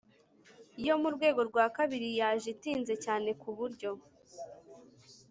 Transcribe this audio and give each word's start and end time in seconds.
yo 0.85 0.95
mu 1.01 1.09
rwego 1.15 1.41
rwa 1.49 1.65
kabiri 1.77 2.09
yaje 2.19 2.47
itinze 2.55 2.93
cyane 3.05 3.29
ku 3.41 3.49
buryo 3.57 3.89